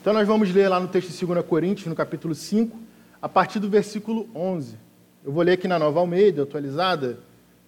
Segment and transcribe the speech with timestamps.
[0.00, 2.74] Então nós vamos ler lá no texto de 2 Coríntios, no capítulo 5,
[3.20, 4.78] a partir do versículo 11.
[5.22, 7.18] Eu vou ler aqui na Nova Almeida, atualizada,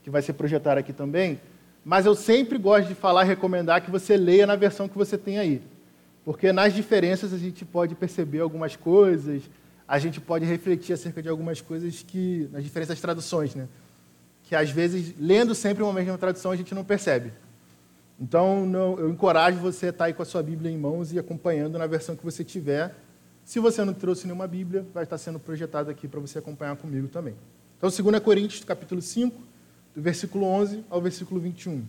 [0.03, 1.39] que vai ser projetada aqui também,
[1.85, 5.19] mas eu sempre gosto de falar e recomendar que você leia na versão que você
[5.19, 5.61] tem aí.
[6.25, 9.43] Porque nas diferenças a gente pode perceber algumas coisas,
[9.87, 13.69] a gente pode refletir acerca de algumas coisas que, nas diferentes traduções, né?
[14.45, 17.31] Que às vezes, lendo sempre uma mesma tradução, a gente não percebe.
[18.23, 21.19] Então, não, eu encorajo você a estar aí com a sua Bíblia em mãos e
[21.19, 22.95] acompanhando na versão que você tiver.
[23.45, 27.09] Se você não trouxe nenhuma Bíblia, vai estar sendo projetado aqui para você acompanhar comigo
[27.09, 27.35] também.
[27.77, 29.37] Então, 2 Coríntios, capítulo 5,
[29.97, 31.85] do versículo 11 ao versículo 21.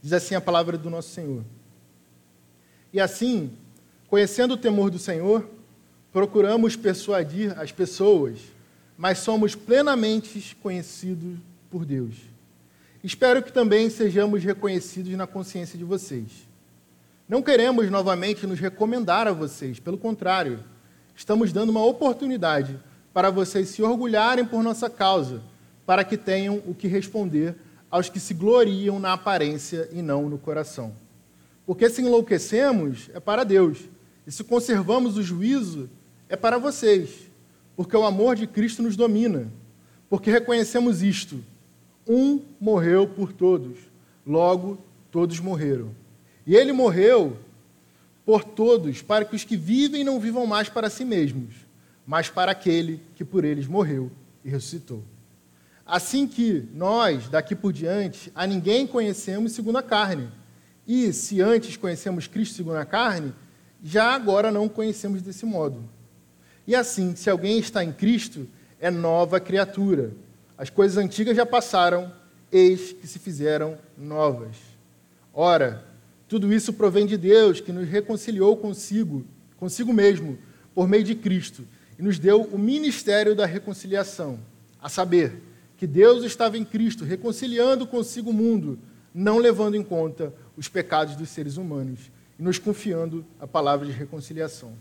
[0.00, 1.42] Diz assim a palavra do nosso Senhor.
[2.92, 3.50] E assim,
[4.06, 5.44] conhecendo o temor do Senhor,
[6.12, 8.38] procuramos persuadir as pessoas,
[8.96, 11.36] mas somos plenamente conhecidos
[11.68, 12.14] por Deus.
[13.06, 16.26] Espero que também sejamos reconhecidos na consciência de vocês.
[17.28, 20.58] Não queremos novamente nos recomendar a vocês, pelo contrário,
[21.14, 22.76] estamos dando uma oportunidade
[23.14, 25.40] para vocês se orgulharem por nossa causa,
[25.86, 27.54] para que tenham o que responder
[27.88, 30.92] aos que se gloriam na aparência e não no coração.
[31.64, 33.84] Porque se enlouquecemos, é para Deus,
[34.26, 35.88] e se conservamos o juízo,
[36.28, 37.30] é para vocês,
[37.76, 39.48] porque o amor de Cristo nos domina,
[40.10, 41.40] porque reconhecemos isto
[42.06, 43.78] um morreu por todos,
[44.26, 44.78] logo
[45.10, 45.90] todos morreram.
[46.46, 47.36] E ele morreu
[48.24, 51.54] por todos, para que os que vivem não vivam mais para si mesmos,
[52.06, 54.10] mas para aquele que por eles morreu
[54.44, 55.02] e ressuscitou.
[55.84, 60.28] Assim que nós, daqui por diante, a ninguém conhecemos segundo a carne.
[60.86, 63.32] E se antes conhecemos Cristo segundo a carne,
[63.82, 65.82] já agora não conhecemos desse modo.
[66.66, 68.48] E assim, se alguém está em Cristo,
[68.80, 70.12] é nova criatura
[70.58, 72.12] as coisas antigas já passaram,
[72.50, 74.56] eis que se fizeram novas.
[75.32, 75.84] Ora,
[76.28, 79.24] tudo isso provém de Deus, que nos reconciliou consigo,
[79.56, 80.38] consigo mesmo,
[80.74, 81.66] por meio de Cristo,
[81.98, 84.38] e nos deu o ministério da reconciliação,
[84.80, 85.42] a saber,
[85.76, 88.78] que Deus estava em Cristo, reconciliando consigo o mundo,
[89.14, 93.92] não levando em conta os pecados dos seres humanos, e nos confiando a palavra de
[93.92, 94.72] reconciliação.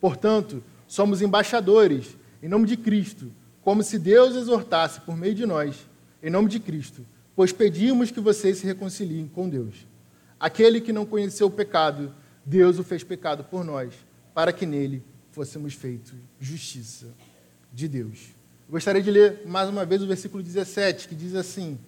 [0.00, 3.30] Portanto, somos embaixadores, em nome de Cristo,
[3.68, 5.76] como se Deus exortasse por meio de nós,
[6.22, 7.04] em nome de Cristo,
[7.36, 9.86] pois pedimos que vocês se reconciliem com Deus.
[10.40, 12.14] Aquele que não conheceu o pecado,
[12.46, 13.92] Deus o fez pecado por nós,
[14.32, 17.08] para que nele fôssemos feitos justiça
[17.70, 18.28] de Deus.
[18.66, 21.78] Eu gostaria de ler mais uma vez o versículo 17, que diz assim: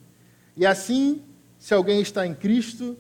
[0.55, 1.23] E assim,
[1.59, 2.95] se alguém está em Cristo,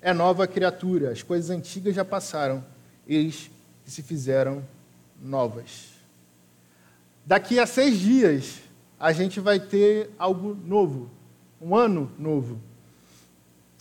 [0.00, 2.64] é nova criatura, as coisas antigas já passaram,
[3.06, 3.50] eis
[3.84, 4.66] que se fizeram
[5.22, 5.91] novas.
[7.24, 8.60] Daqui a seis dias,
[8.98, 11.10] a gente vai ter algo novo,
[11.60, 12.60] um ano novo.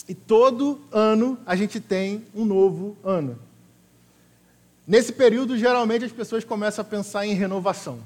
[0.07, 3.37] E todo ano a gente tem um novo ano.
[4.85, 7.99] Nesse período, geralmente as pessoas começam a pensar em renovação.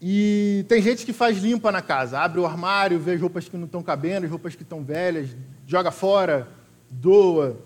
[0.00, 3.56] E tem gente que faz limpa na casa, abre o armário, vê as roupas que
[3.56, 5.30] não estão cabendo, as roupas que estão velhas,
[5.66, 6.48] joga fora,
[6.90, 7.56] doa.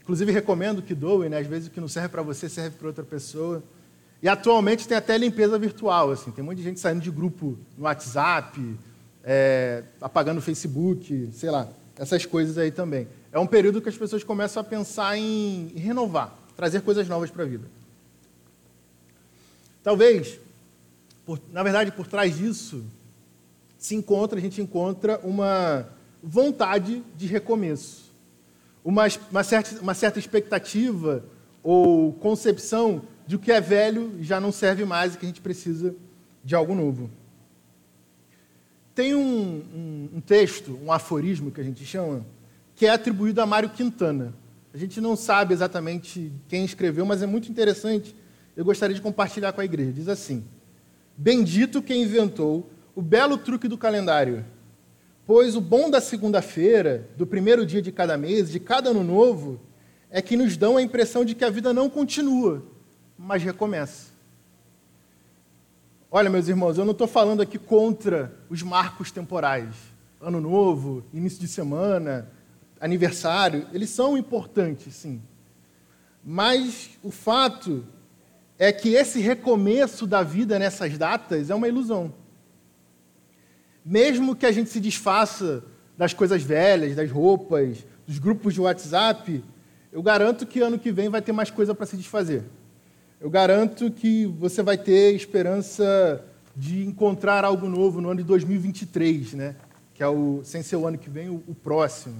[0.00, 1.38] Inclusive recomendo que doe, né?
[1.38, 3.62] Às vezes o que não serve para você serve para outra pessoa.
[4.22, 8.78] E atualmente tem até limpeza virtual, assim, tem muita gente saindo de grupo no WhatsApp,
[9.24, 13.08] é, apagando o Facebook, sei lá, essas coisas aí também.
[13.32, 17.42] É um período que as pessoas começam a pensar em renovar, trazer coisas novas para
[17.42, 17.66] a vida.
[19.82, 20.38] Talvez,
[21.26, 22.84] por, na verdade, por trás disso,
[23.76, 25.88] se encontra, a gente encontra uma
[26.22, 28.12] vontade de recomeço,
[28.84, 31.24] uma, uma, certa, uma certa expectativa
[31.60, 33.02] ou concepção
[33.32, 35.94] de o que é velho já não serve mais e que a gente precisa
[36.44, 37.08] de algo novo.
[38.94, 42.26] Tem um, um, um, texto, um aforismo que a gente chama,
[42.76, 44.34] que é atribuído a Mário Quintana.
[44.74, 48.14] A gente não sabe exatamente quem escreveu, mas é muito interessante.
[48.54, 49.92] Eu gostaria de compartilhar com a igreja.
[49.92, 50.44] Diz assim:
[51.16, 54.44] Bendito quem inventou o belo truque do calendário,
[55.24, 59.58] pois o bom da segunda-feira, do primeiro dia de cada mês, de cada ano novo,
[60.10, 62.62] é que nos dão a impressão de que a vida não continua,
[63.18, 64.12] mas recomeça.
[66.14, 69.74] Olha, meus irmãos, eu não estou falando aqui contra os marcos temporais.
[70.20, 72.30] Ano novo, início de semana,
[72.78, 75.22] aniversário, eles são importantes, sim.
[76.22, 77.84] Mas o fato
[78.58, 82.12] é que esse recomeço da vida nessas datas é uma ilusão.
[83.84, 85.64] Mesmo que a gente se desfaça
[85.96, 89.42] das coisas velhas, das roupas, dos grupos de WhatsApp,
[89.90, 92.44] eu garanto que ano que vem vai ter mais coisa para se desfazer
[93.22, 96.24] eu garanto que você vai ter esperança
[96.56, 99.54] de encontrar algo novo no ano de 2023, né?
[99.94, 102.16] que é o, sem ser o ano que vem, o, o próximo.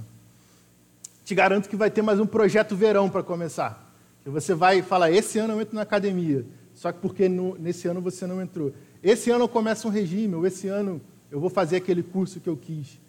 [1.25, 3.93] Te garanto que vai ter mais um projeto verão para começar.
[4.23, 7.89] Que você vai falar, esse ano eu entro na academia, só que porque no, nesse
[7.89, 8.73] ano você não entrou.
[9.03, 11.01] Esse ano eu começo um regime, ou esse ano
[11.33, 13.01] eu vou fazer aquele curso que eu quis.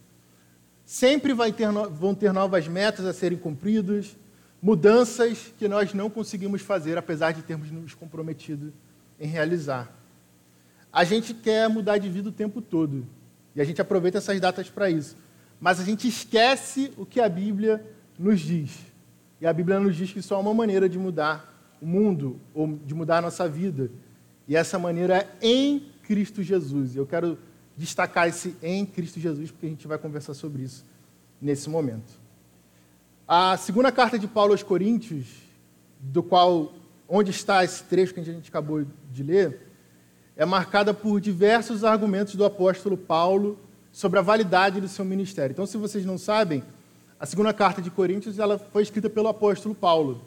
[0.83, 4.15] Sempre ter, vão ter novas metas a serem cumpridas,
[4.63, 8.71] mudanças que nós não conseguimos fazer, apesar de termos nos comprometido
[9.19, 9.93] em realizar.
[10.91, 13.05] A gente quer mudar de vida o tempo todo,
[13.53, 15.17] e a gente aproveita essas datas para isso.
[15.59, 17.85] Mas a gente esquece o que a Bíblia
[18.17, 18.79] nos diz.
[19.41, 22.79] E a Bíblia nos diz que só há uma maneira de mudar o mundo, ou
[22.85, 23.91] de mudar a nossa vida.
[24.47, 26.95] E essa maneira é em Cristo Jesus.
[26.95, 27.37] Eu quero
[27.75, 30.85] destacar esse em Cristo Jesus, porque a gente vai conversar sobre isso
[31.41, 32.22] nesse momento.
[33.35, 35.25] A segunda carta de Paulo aos Coríntios,
[35.99, 36.71] do qual
[37.09, 39.71] onde está esse trecho que a gente acabou de ler,
[40.37, 43.57] é marcada por diversos argumentos do apóstolo Paulo
[43.91, 45.51] sobre a validade do seu ministério.
[45.51, 46.63] Então, se vocês não sabem,
[47.19, 50.21] a segunda carta de Coríntios ela foi escrita pelo apóstolo Paulo.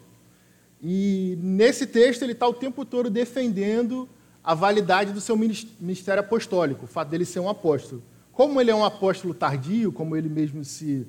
[0.83, 4.09] E nesse texto ele está o tempo todo defendendo
[4.43, 8.03] a validade do seu ministério apostólico, o fato dele ser um apóstolo.
[8.33, 11.07] Como ele é um apóstolo tardio, como ele mesmo se,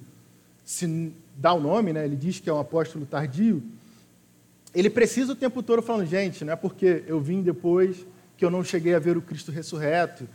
[0.63, 2.03] se dá o nome, né?
[2.03, 3.63] ele diz que é um apóstolo tardio,
[4.73, 8.05] ele precisa o tempo todo falando, gente, não é porque eu vim depois
[8.35, 10.27] que eu não cheguei a ver o Cristo ressurreto.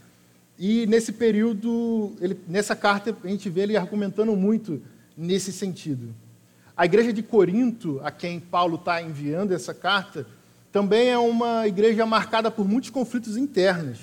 [0.58, 4.82] E nesse período, ele, nessa carta, a gente vê ele argumentando muito
[5.16, 6.14] nesse sentido.
[6.76, 10.26] A igreja de Corinto, a quem Paulo está enviando essa carta,
[10.72, 13.98] também é uma igreja marcada por muitos conflitos internos.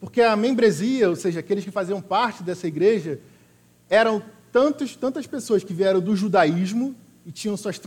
[0.00, 3.20] Porque a membresia, ou seja, aqueles que faziam parte dessa igreja,
[3.90, 4.22] eram
[4.52, 6.94] tantos, tantas pessoas que vieram do judaísmo
[7.26, 7.80] e tinham suas,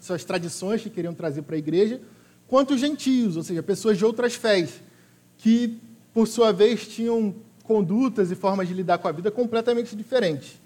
[0.00, 2.00] suas tradições que queriam trazer para a igreja,
[2.46, 4.82] quanto gentios, ou seja, pessoas de outras fés,
[5.38, 5.78] que,
[6.12, 10.60] por sua vez, tinham condutas e formas de lidar com a vida completamente diferentes.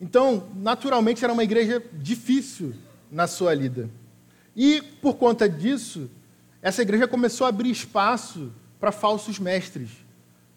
[0.00, 2.72] Então, naturalmente, era uma igreja difícil
[3.10, 3.90] na sua lida.
[4.56, 6.08] E, por conta disso,
[6.62, 9.90] essa igreja começou a abrir espaço para falsos mestres,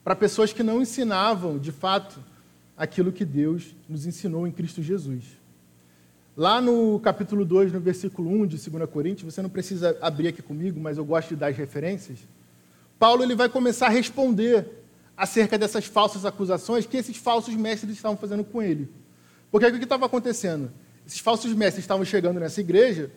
[0.04, 2.20] para pessoas que não ensinavam, de fato,
[2.78, 5.24] aquilo que Deus nos ensinou em Cristo Jesus.
[6.36, 10.42] Lá no capítulo 2, no versículo 1 de 2 Coríntios, você não precisa abrir aqui
[10.42, 12.20] comigo, mas eu gosto de dar as referências.
[12.98, 14.68] Paulo ele vai começar a responder
[15.16, 18.90] acerca dessas falsas acusações que esses falsos mestres estavam fazendo com ele.
[19.52, 20.72] Porque o que estava acontecendo?
[21.06, 23.12] Esses falsos mestres estavam chegando nessa igreja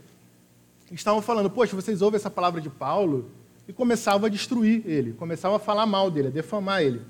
[0.92, 3.30] estavam falando, poxa, vocês ouvem essa palavra de Paulo?
[3.66, 7.00] E começavam a destruir ele, começavam a falar mal dele, a defamar ele.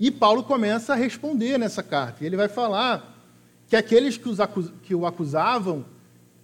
[0.00, 2.24] E Paulo começa a responder nessa carta.
[2.24, 3.14] E ele vai falar
[3.68, 5.84] que aqueles que, acus que o acusavam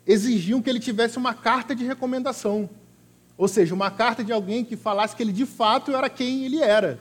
[0.06, 2.68] exigiam que ele tivesse uma carta de recomendação.
[3.34, 6.60] Ou seja, uma carta de alguém que falasse que ele de fato era quem ele
[6.60, 7.00] era.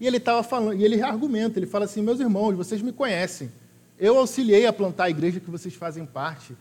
[0.00, 3.52] E ele estava falando, e ele argumenta, ele fala assim: "Meus irmãos, vocês me conhecem.
[3.98, 6.56] Eu auxiliei a plantar a igreja que vocês fazem parte.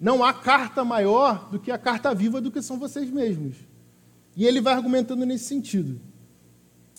[0.00, 3.54] Não há carta maior do que a carta viva do que são vocês mesmos.
[4.36, 6.00] E ele vai argumentando nesse sentido.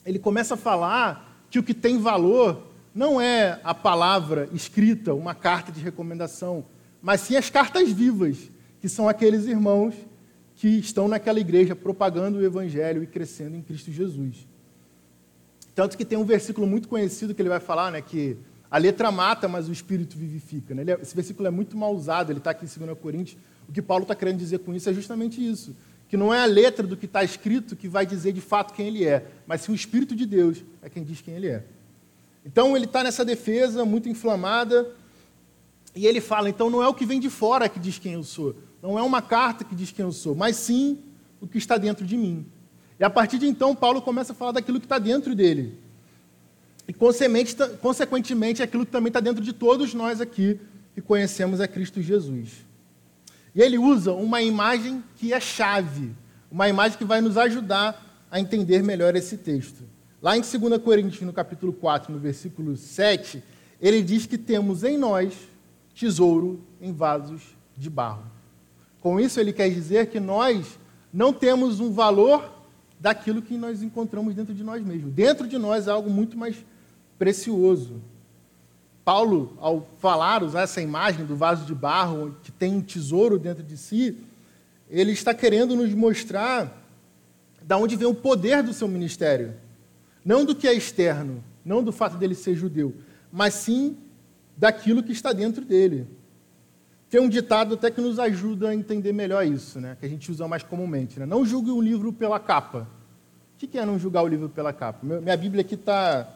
[0.05, 5.33] Ele começa a falar que o que tem valor não é a palavra escrita, uma
[5.33, 6.65] carta de recomendação,
[7.01, 9.95] mas sim as cartas vivas, que são aqueles irmãos
[10.55, 14.45] que estão naquela igreja propagando o evangelho e crescendo em Cristo Jesus.
[15.73, 18.35] Tanto que tem um versículo muito conhecido que ele vai falar, né, que
[18.69, 20.75] a letra mata, mas o espírito vivifica.
[20.75, 20.83] Né?
[20.85, 23.37] É, esse versículo é muito mal usado, ele está aqui em 2 Coríntios.
[23.69, 25.73] O que Paulo está querendo dizer com isso é justamente isso:
[26.07, 28.87] que não é a letra do que está escrito que vai dizer de fato quem
[28.87, 31.63] ele é, mas sim o Espírito de Deus é quem diz quem ele é.
[32.45, 34.91] Então ele está nessa defesa muito inflamada
[35.95, 38.23] e ele fala: então não é o que vem de fora que diz quem eu
[38.23, 40.99] sou, não é uma carta que diz quem eu sou, mas sim
[41.41, 42.45] o que está dentro de mim.
[42.99, 45.77] E a partir de então, Paulo começa a falar daquilo que está dentro dele.
[46.87, 50.59] E, consequentemente, aquilo que também está dentro de todos nós aqui
[50.93, 52.65] que conhecemos é Cristo Jesus.
[53.55, 56.11] E ele usa uma imagem que é chave,
[56.51, 59.83] uma imagem que vai nos ajudar a entender melhor esse texto.
[60.21, 63.41] Lá em 2 Coríntios, no capítulo 4, no versículo 7,
[63.81, 65.33] ele diz que temos em nós
[65.93, 68.23] tesouro em vasos de barro.
[68.99, 70.77] Com isso, ele quer dizer que nós
[71.13, 72.51] não temos um valor
[72.99, 75.13] daquilo que nós encontramos dentro de nós mesmos.
[75.13, 76.57] Dentro de nós é algo muito mais
[77.17, 78.01] precioso.
[79.05, 83.61] Paulo, ao falar, usar essa imagem do vaso de barro, que tem um tesouro dentro
[83.61, 84.17] de si,
[84.89, 86.81] ele está querendo nos mostrar
[87.61, 89.53] da onde vem o poder do seu ministério.
[90.25, 92.95] Não do que é externo, não do fato dele ser judeu,
[93.31, 93.95] mas sim
[94.57, 96.07] daquilo que está dentro dele.
[97.07, 99.95] Tem um ditado até que nos ajuda a entender melhor isso, né?
[99.99, 101.19] que a gente usa mais comumente.
[101.19, 101.27] Né?
[101.27, 102.87] Não julgue um livro pela capa.
[103.53, 105.05] O que é não julgar o livro pela capa?
[105.05, 106.27] Minha Bíblia aqui está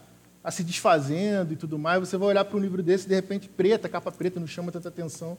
[0.44, 3.50] a se desfazendo e tudo mais, você vai olhar para um livro desse, de repente,
[3.50, 5.38] preta, capa preta, não chama tanta atenção.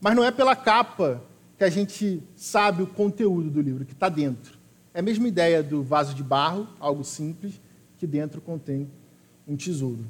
[0.00, 1.22] Mas não é pela capa
[1.58, 4.58] que a gente sabe o conteúdo do livro, que está dentro.
[4.94, 7.60] É a mesma ideia do vaso de barro, algo simples,
[7.98, 8.90] que dentro contém
[9.46, 10.04] um tesouro.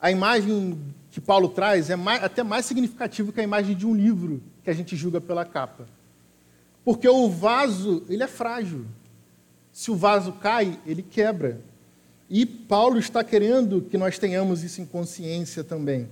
[0.00, 0.78] A imagem
[1.10, 4.70] que Paulo traz é mais, até mais significativa que a imagem de um livro que
[4.70, 5.86] a gente julga pela capa.
[6.84, 8.86] Porque o vaso, ele é frágil.
[9.72, 11.60] Se o vaso cai, ele quebra.
[12.30, 16.08] E Paulo está querendo que nós tenhamos isso em consciência também.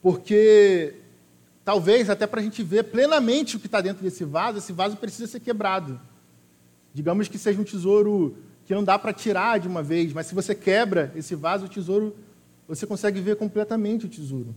[0.00, 0.94] Porque
[1.64, 4.96] talvez até para a gente ver plenamente o que está dentro desse vaso, esse vaso
[4.96, 6.00] precisa ser quebrado.
[6.94, 10.34] Digamos que seja um tesouro que não dá para tirar de uma vez, mas se
[10.34, 12.16] você quebra esse vaso, o tesouro,
[12.66, 14.54] você consegue ver completamente o tesouro.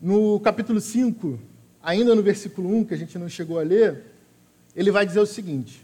[0.00, 1.38] No capítulo 5,
[1.82, 4.04] ainda no versículo 1, que a gente não chegou a ler,
[4.74, 5.83] ele vai dizer o seguinte: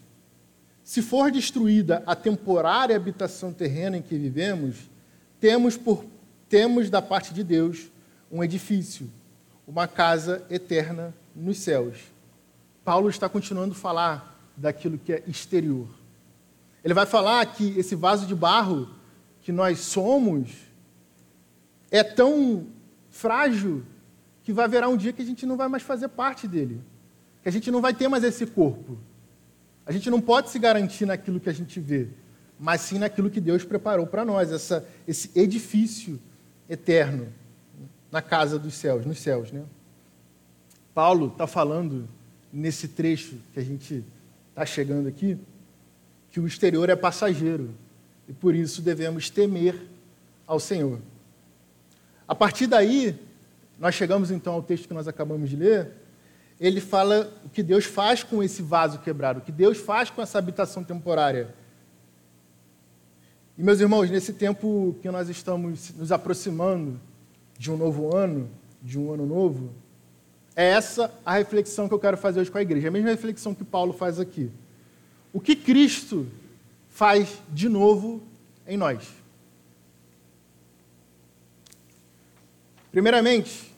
[0.91, 4.91] Se for destruída a temporária habitação terrena em que vivemos,
[5.39, 6.05] temos, por,
[6.49, 7.93] temos da parte de Deus
[8.29, 9.09] um edifício,
[9.69, 11.97] uma casa eterna nos céus.
[12.85, 15.87] Paulo está continuando a falar daquilo que é exterior.
[16.83, 18.91] Ele vai falar que esse vaso de barro
[19.43, 20.51] que nós somos
[21.89, 22.67] é tão
[23.11, 23.85] frágil
[24.43, 26.81] que vai haverá um dia que a gente não vai mais fazer parte dele,
[27.45, 28.99] que a gente não vai ter mais esse corpo.
[29.91, 32.07] A gente não pode se garantir naquilo que a gente vê,
[32.61, 36.17] mas sim naquilo que Deus preparou para nós, essa, esse edifício
[36.69, 37.27] eterno
[38.09, 39.65] na casa dos céus, nos céus, né?
[40.95, 42.09] Paulo está falando
[42.53, 44.05] nesse trecho que a gente
[44.51, 45.37] está chegando aqui
[46.31, 47.75] que o exterior é passageiro
[48.29, 49.75] e por isso devemos temer
[50.47, 51.01] ao Senhor.
[52.29, 53.19] A partir daí,
[53.77, 55.91] nós chegamos então ao texto que nós acabamos de ler.
[56.61, 60.21] Ele fala o que Deus faz com esse vaso quebrado, o que Deus faz com
[60.21, 61.55] essa habitação temporária.
[63.57, 67.01] E, meus irmãos, nesse tempo que nós estamos nos aproximando
[67.59, 68.51] de um novo ano,
[68.83, 69.71] de um ano novo,
[70.55, 73.55] é essa a reflexão que eu quero fazer hoje com a igreja, a mesma reflexão
[73.55, 74.51] que Paulo faz aqui.
[75.33, 76.27] O que Cristo
[76.91, 78.23] faz de novo
[78.67, 79.09] em nós?
[82.91, 83.75] Primeiramente,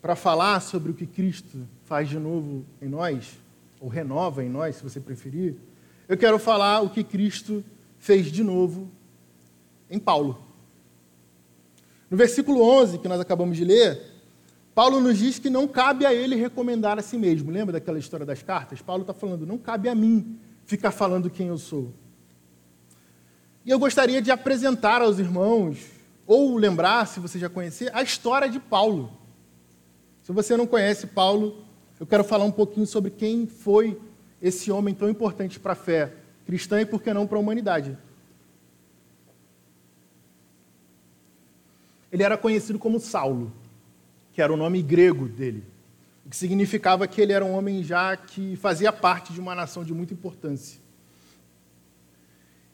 [0.00, 3.38] para falar sobre o que Cristo faz de novo em nós,
[3.80, 5.56] ou renova em nós, se você preferir,
[6.06, 7.64] eu quero falar o que Cristo
[7.98, 8.90] fez de novo
[9.90, 10.38] em Paulo.
[12.10, 14.02] No versículo 11, que nós acabamos de ler,
[14.74, 17.50] Paulo nos diz que não cabe a ele recomendar a si mesmo.
[17.50, 18.82] Lembra daquela história das cartas?
[18.82, 21.90] Paulo está falando, não cabe a mim ficar falando quem eu sou.
[23.64, 25.78] E eu gostaria de apresentar aos irmãos,
[26.26, 29.10] ou lembrar, se você já conhecer, a história de Paulo.
[30.22, 31.64] Se você não conhece Paulo,
[32.00, 34.00] eu quero falar um pouquinho sobre quem foi
[34.40, 36.12] esse homem tão importante para a fé
[36.46, 37.96] cristã e, por que não, para a humanidade.
[42.10, 43.52] Ele era conhecido como Saulo,
[44.32, 45.62] que era o nome grego dele,
[46.24, 49.84] o que significava que ele era um homem já que fazia parte de uma nação
[49.84, 50.80] de muita importância.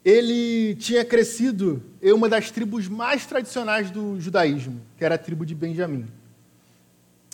[0.04, 5.46] Ele tinha crescido em uma das tribos mais tradicionais do judaísmo, que era a tribo
[5.46, 6.06] de Benjamim.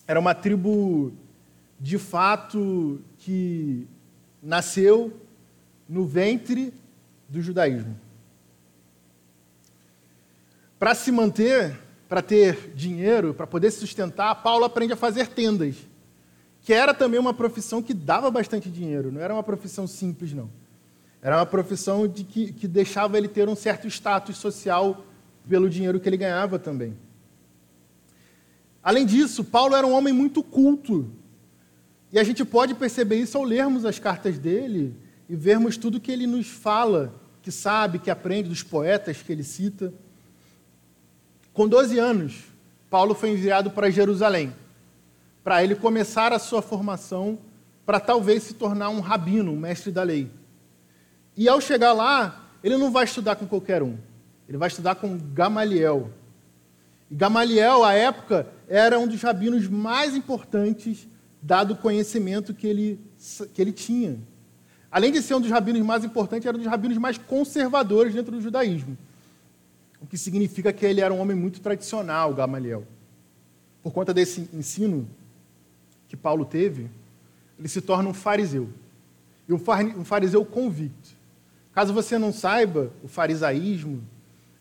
[0.06, 1.12] Era uma tribo,
[1.80, 3.86] de fato, que
[4.42, 5.18] nasceu
[5.88, 6.74] no ventre
[7.28, 7.98] do judaísmo.
[10.78, 15.76] Para se manter, para ter dinheiro, para poder se sustentar, Paulo aprende a fazer tendas,
[16.62, 20.50] que era também uma profissão que dava bastante dinheiro, não era uma profissão simples, não.
[21.22, 25.04] Era uma profissão de que, que deixava ele ter um certo status social
[25.48, 26.96] pelo dinheiro que ele ganhava também.
[28.82, 31.10] Além disso, Paulo era um homem muito culto.
[32.12, 34.96] E a gente pode perceber isso ao lermos as cartas dele
[35.28, 39.44] e vermos tudo que ele nos fala, que sabe, que aprende dos poetas que ele
[39.44, 39.92] cita.
[41.52, 42.44] Com 12 anos,
[42.90, 44.52] Paulo foi enviado para Jerusalém,
[45.44, 47.38] para ele começar a sua formação,
[47.86, 50.28] para talvez se tornar um rabino, um mestre da lei.
[51.36, 53.96] E ao chegar lá, ele não vai estudar com qualquer um,
[54.48, 56.10] ele vai estudar com Gamaliel.
[57.08, 61.06] E Gamaliel, à época, era um dos rabinos mais importantes,
[61.42, 63.00] dado o conhecimento que ele,
[63.54, 64.18] que ele tinha.
[64.90, 68.32] Além de ser um dos rabinos mais importantes, era um dos rabinos mais conservadores dentro
[68.32, 68.98] do judaísmo.
[70.00, 72.84] O que significa que ele era um homem muito tradicional, Gamaliel.
[73.82, 75.08] Por conta desse ensino
[76.08, 76.90] que Paulo teve,
[77.58, 78.68] ele se torna um fariseu.
[79.48, 81.10] E um fariseu convicto.
[81.72, 84.02] Caso você não saiba, o farisaísmo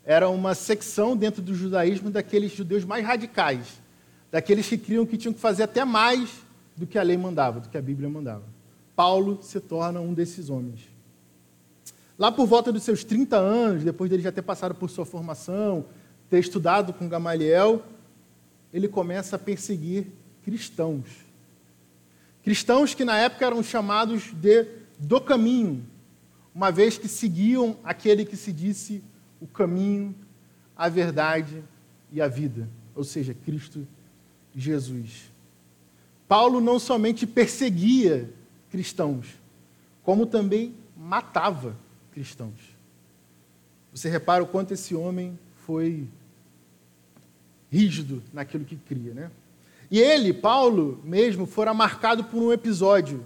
[0.05, 3.81] era uma secção dentro do judaísmo daqueles judeus mais radicais,
[4.31, 6.29] daqueles que criam que tinham que fazer até mais
[6.79, 8.45] do que a lei mandava, do que a Bíblia mandava.
[8.95, 10.89] Paulo se torna um desses homens.
[12.17, 15.85] Lá por volta dos seus 30 anos, depois dele já ter passado por sua formação,
[16.29, 17.83] ter estudado com Gamaliel,
[18.73, 20.07] ele começa a perseguir
[20.41, 21.05] cristãos.
[22.43, 24.65] Cristãos que na época eram chamados de
[24.97, 25.85] do caminho,
[26.55, 29.03] uma vez que seguiam aquele que se disse
[29.39, 30.15] o caminho,
[30.75, 31.61] a verdade
[32.11, 33.85] e a vida, ou seja, Cristo
[34.55, 35.29] Jesus.
[36.29, 38.29] Paulo não somente perseguia
[38.69, 39.25] cristãos,
[40.03, 41.75] como também matava
[42.11, 42.77] cristãos.
[43.91, 46.07] Você repara o quanto esse homem foi
[47.71, 49.31] rígido naquilo que cria, né?
[49.89, 53.25] E ele, Paulo, mesmo, fora marcado por um episódio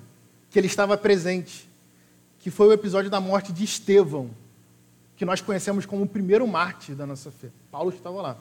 [0.50, 1.70] que ele estava presente,
[2.40, 4.30] que foi o episódio da morte de Estevão,
[5.18, 7.50] que nós conhecemos como o primeiro mártir da nossa fé.
[7.70, 8.38] Paulo estava lá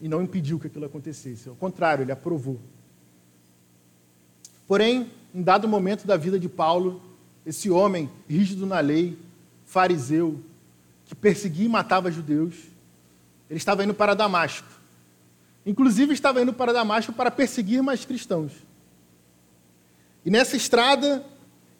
[0.00, 1.48] e não impediu que aquilo acontecesse.
[1.48, 2.60] Ao contrário, ele aprovou.
[4.66, 7.00] Porém, em dado momento da vida de Paulo,
[7.44, 9.16] esse homem rígido na lei,
[9.64, 10.40] fariseu,
[11.04, 12.54] que perseguia e matava judeus,
[13.48, 14.68] ele estava indo para Damasco.
[15.64, 18.52] Inclusive, estava indo para Damasco para perseguir mais cristãos.
[20.24, 21.24] E nessa estrada,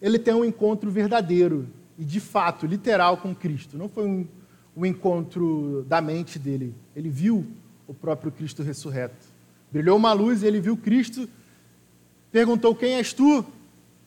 [0.01, 1.67] ele tem um encontro verdadeiro
[1.97, 3.77] e de fato, literal com Cristo.
[3.77, 4.27] Não foi um,
[4.75, 6.75] um encontro da mente dele.
[6.95, 7.45] Ele viu
[7.87, 9.25] o próprio Cristo ressurreto.
[9.71, 11.27] Brilhou uma luz e ele viu Cristo,
[12.31, 13.45] perguntou: Quem és tu?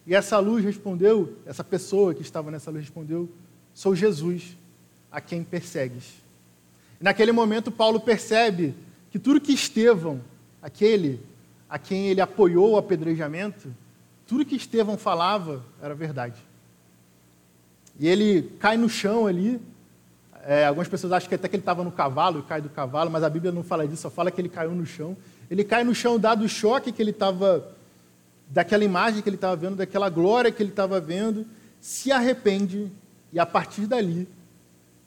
[0.07, 3.29] E essa luz respondeu, essa pessoa que estava nessa luz respondeu:
[3.75, 4.57] Sou Jesus,
[5.11, 6.15] a quem persegues.
[7.01, 8.75] E naquele momento, Paulo percebe
[9.11, 10.21] que tudo que Estevão,
[10.63, 11.21] aquele
[11.69, 13.73] a quem ele apoiou o apedrejamento,
[14.27, 16.37] tudo que Estevão falava era verdade.
[17.99, 19.61] E ele cai no chão ali.
[20.45, 23.23] É, algumas pessoas acham que até que ele estava no cavalo cai do cavalo, mas
[23.23, 25.17] a Bíblia não fala disso, só fala que ele caiu no chão.
[25.51, 27.73] Ele cai no chão dado o choque que ele estava,
[28.51, 31.47] daquela imagem que ele estava vendo, daquela glória que ele estava vendo,
[31.81, 32.91] se arrepende
[33.33, 34.29] e a partir dali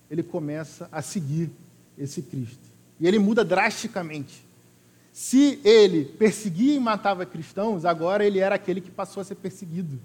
[0.09, 1.51] ele começa a seguir
[1.97, 2.63] esse Cristo.
[2.99, 4.45] E ele muda drasticamente.
[5.11, 9.99] Se ele perseguia e matava cristãos, agora ele era aquele que passou a ser perseguido.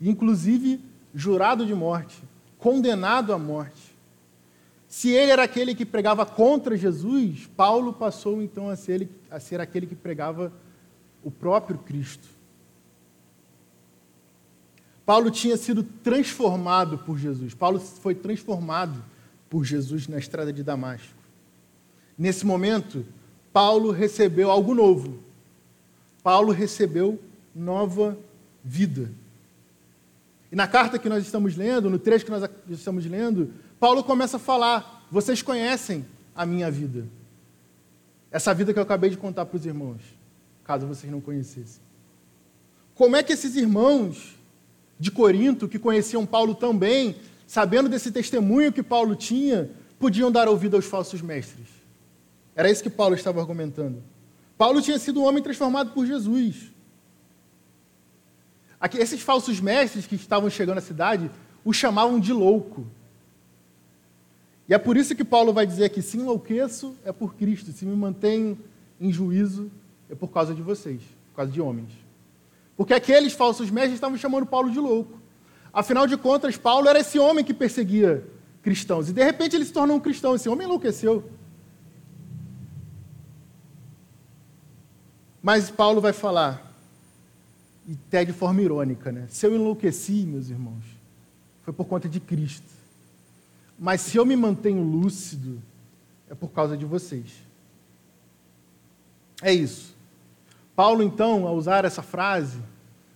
[0.00, 0.80] Inclusive,
[1.14, 2.22] jurado de morte,
[2.58, 3.94] condenado à morte.
[4.88, 9.60] Se ele era aquele que pregava contra Jesus, Paulo passou então a ser, a ser
[9.60, 10.52] aquele que pregava
[11.24, 12.35] o próprio Cristo.
[15.06, 17.54] Paulo tinha sido transformado por Jesus.
[17.54, 19.02] Paulo foi transformado
[19.48, 21.14] por Jesus na estrada de Damasco.
[22.18, 23.06] Nesse momento,
[23.52, 25.20] Paulo recebeu algo novo.
[26.24, 27.22] Paulo recebeu
[27.54, 28.18] nova
[28.64, 29.08] vida.
[30.50, 34.38] E na carta que nós estamos lendo, no trecho que nós estamos lendo, Paulo começa
[34.38, 37.06] a falar: vocês conhecem a minha vida.
[38.30, 40.02] Essa vida que eu acabei de contar para os irmãos,
[40.64, 41.80] caso vocês não conhecessem.
[42.94, 44.35] Como é que esses irmãos
[44.98, 50.48] de Corinto, que conheciam Paulo tão bem, sabendo desse testemunho que Paulo tinha, podiam dar
[50.48, 51.68] ouvido aos falsos mestres?
[52.54, 54.02] Era isso que Paulo estava argumentando.
[54.56, 56.72] Paulo tinha sido um homem transformado por Jesus.
[58.80, 61.30] Aqui, esses falsos mestres que estavam chegando à cidade
[61.64, 62.86] o chamavam de louco.
[64.68, 67.84] E é por isso que Paulo vai dizer que se enlouqueço é por Cristo, se
[67.84, 68.58] me mantenho
[69.00, 69.70] em juízo
[70.08, 72.05] é por causa de vocês, por causa de homens.
[72.76, 75.18] Porque aqueles falsos mestres estavam chamando Paulo de louco.
[75.72, 78.24] Afinal de contas, Paulo era esse homem que perseguia
[78.62, 79.08] cristãos.
[79.08, 80.34] E de repente ele se tornou um cristão.
[80.34, 81.30] Esse homem enlouqueceu.
[85.42, 86.72] Mas Paulo vai falar,
[87.86, 89.26] e até de forma irônica, né?
[89.28, 90.82] Se eu enlouqueci, meus irmãos,
[91.62, 92.66] foi por conta de Cristo.
[93.78, 95.62] Mas se eu me mantenho lúcido,
[96.28, 97.34] é por causa de vocês.
[99.40, 99.95] É isso.
[100.76, 102.58] Paulo, então, ao usar essa frase,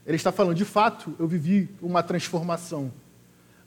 [0.07, 2.91] ele está falando, de fato, eu vivi uma transformação.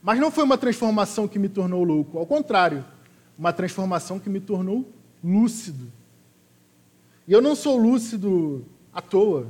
[0.02, 2.84] Mas não foi uma transformação que me tornou louco, ao contrário,
[3.38, 4.92] uma transformação que me tornou
[5.24, 5.92] lúcido.
[7.28, 9.48] E eu não sou lúcido à toa.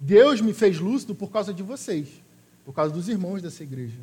[0.00, 2.08] Deus me fez lúcido por causa de vocês,
[2.64, 4.00] por causa dos irmãos dessa igreja.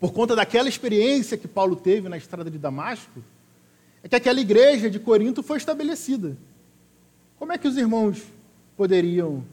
[0.00, 3.22] Por conta daquela experiência que Paulo teve na estrada de Damasco,
[4.02, 6.36] é que aquela igreja de Corinto foi estabelecida.
[7.38, 8.22] Como é que os irmãos
[8.76, 9.44] poderiam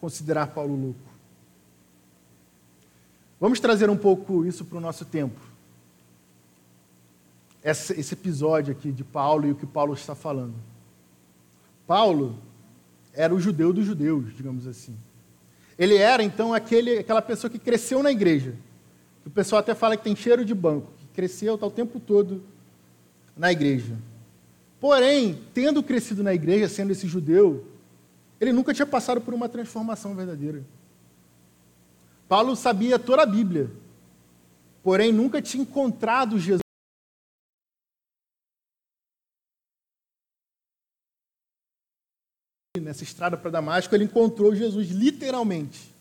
[0.00, 1.00] considerar Paulo louco?
[3.40, 5.48] Vamos trazer um pouco isso para o nosso tempo
[7.70, 10.54] esse episódio aqui de Paulo e o que Paulo está falando.
[11.86, 12.38] Paulo
[13.12, 14.96] era o judeu dos judeus, digamos assim.
[15.78, 18.54] Ele era, então, aquele, aquela pessoa que cresceu na igreja.
[19.24, 22.42] O pessoal até fala que tem cheiro de banco, que cresceu está o tempo todo
[23.36, 23.96] na igreja.
[24.80, 27.66] Porém, tendo crescido na igreja, sendo esse judeu,
[28.40, 30.64] ele nunca tinha passado por uma transformação verdadeira.
[32.28, 33.70] Paulo sabia toda a Bíblia,
[34.82, 36.60] porém nunca tinha encontrado Jesus.
[42.80, 45.92] nessa estrada para Damasco, ele encontrou Jesus literalmente,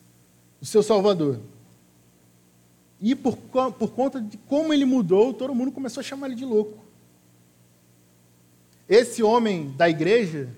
[0.62, 1.40] o seu Salvador.
[3.02, 6.46] E por, por conta de como ele mudou, todo mundo começou a chamar ele de
[6.46, 6.87] louco.
[8.88, 10.50] Esse homem da igreja,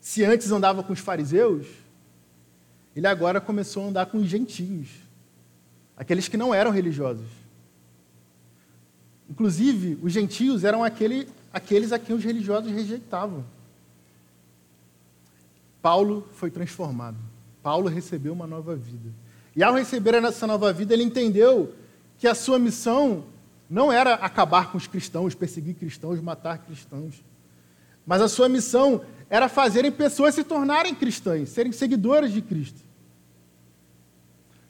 [0.00, 1.66] se antes andava com os fariseus,
[2.94, 4.88] ele agora começou a andar com os gentios,
[5.96, 7.28] aqueles que não eram religiosos.
[9.30, 13.44] Inclusive, os gentios eram aquele, aqueles a quem os religiosos rejeitavam.
[15.80, 17.16] Paulo foi transformado.
[17.62, 19.10] Paulo recebeu uma nova vida.
[19.54, 21.72] E ao receber essa nova vida, ele entendeu
[22.18, 23.24] que a sua missão
[23.72, 27.24] não era acabar com os cristãos, perseguir cristãos, matar cristãos.
[28.04, 32.82] Mas a sua missão era fazerem pessoas se tornarem cristãs, serem seguidoras de Cristo.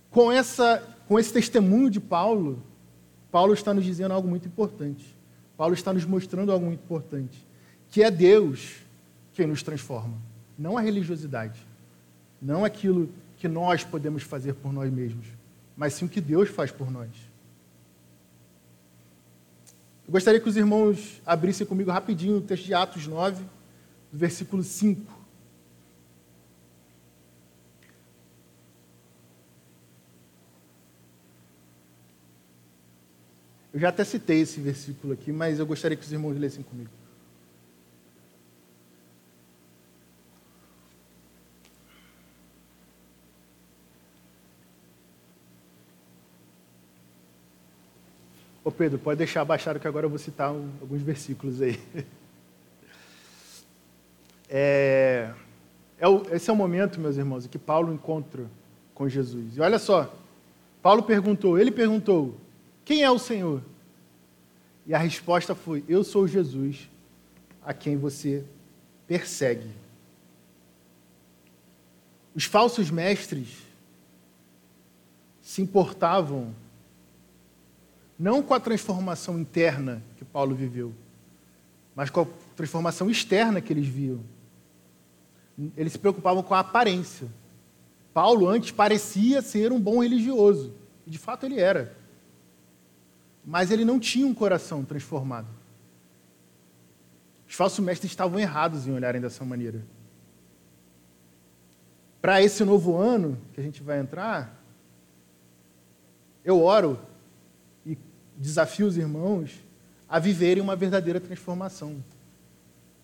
[0.08, 2.62] Com, essa, com esse testemunho de Paulo,
[3.28, 5.04] Paulo está nos dizendo algo muito importante.
[5.56, 7.44] Paulo está nos mostrando algo muito importante,
[7.90, 8.76] que é Deus
[9.34, 10.14] quem nos transforma,
[10.56, 11.58] não a religiosidade,
[12.40, 15.26] não aquilo que nós podemos fazer por nós mesmos,
[15.76, 17.31] mas sim o que Deus faz por nós.
[20.06, 23.44] Eu gostaria que os irmãos abrissem comigo rapidinho o texto de Atos 9,
[24.12, 25.22] do versículo 5.
[33.72, 37.01] Eu já até citei esse versículo aqui, mas eu gostaria que os irmãos lessem comigo.
[48.64, 51.80] Ô Pedro, pode deixar abaixado que agora eu vou citar alguns versículos aí.
[54.54, 55.32] É,
[55.98, 58.44] é o, esse é o momento, meus irmãos, em que Paulo encontra
[58.94, 59.56] com Jesus.
[59.56, 60.14] E olha só,
[60.82, 62.36] Paulo perguntou, ele perguntou,
[62.84, 63.62] quem é o Senhor?
[64.86, 66.90] E a resposta foi, eu sou Jesus,
[67.64, 68.44] a quem você
[69.06, 69.70] persegue.
[72.34, 73.62] Os falsos mestres
[75.40, 76.54] se importavam
[78.22, 80.94] não com a transformação interna que Paulo viveu,
[81.92, 84.20] mas com a transformação externa que eles viam.
[85.76, 87.26] Eles se preocupavam com a aparência.
[88.14, 90.72] Paulo antes parecia ser um bom religioso,
[91.04, 91.96] e de fato ele era.
[93.44, 95.48] Mas ele não tinha um coração transformado.
[97.48, 99.84] Os falsos mestres estavam errados em olharem dessa maneira.
[102.20, 104.62] Para esse novo ano que a gente vai entrar,
[106.44, 107.00] eu oro
[108.42, 109.52] desafio os irmãos
[110.08, 112.02] a viverem uma verdadeira transformação.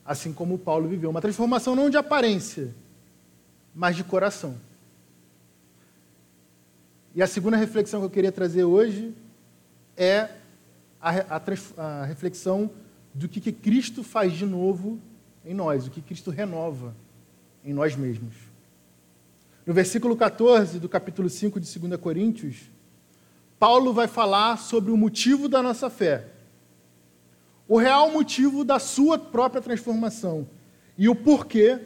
[0.05, 1.09] Assim como Paulo viveu.
[1.09, 2.75] Uma transformação não de aparência,
[3.75, 4.57] mas de coração.
[7.15, 9.15] E a segunda reflexão que eu queria trazer hoje
[9.97, 10.29] é
[11.01, 11.43] a, a,
[11.77, 12.71] a reflexão
[13.15, 14.99] do que, que Cristo faz de novo
[15.45, 16.95] em nós, o que Cristo renova
[17.65, 18.35] em nós mesmos.
[19.65, 22.71] No versículo 14 do capítulo 5 de 2 Coríntios,
[23.59, 26.29] Paulo vai falar sobre o motivo da nossa fé,
[27.67, 30.49] o real motivo da sua própria transformação
[30.97, 31.81] e o porquê